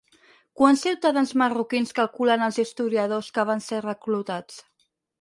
Quants 0.61 0.85
ciutadans 0.85 1.33
marroquins 1.41 1.95
calculen 2.01 2.49
els 2.49 2.59
historiadors 2.65 3.31
que 3.39 3.49
van 3.53 3.65
ser 3.71 3.87
reclutats? 3.89 4.63